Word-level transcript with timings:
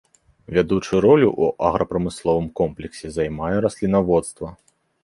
Вядучую 0.55 1.01
ролю 1.05 1.27
ў 1.43 1.69
аграпрамысловым 1.69 2.49
комплексе 2.61 3.07
займае 3.21 3.55
раслінаводства. 3.69 4.47